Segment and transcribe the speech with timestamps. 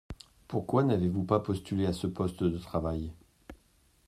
[0.47, 3.13] Pourquoi n’avez-vous pas postulé à ce poste de travail?